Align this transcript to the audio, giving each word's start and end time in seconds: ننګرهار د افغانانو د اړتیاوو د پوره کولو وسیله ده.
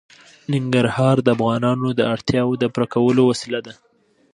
ننګرهار 0.51 1.17
د 1.23 1.27
افغانانو 1.35 1.87
د 1.99 2.01
اړتیاوو 2.13 2.59
د 2.61 2.63
پوره 2.73 2.87
کولو 2.93 3.21
وسیله 3.31 3.59
ده. 3.65 3.73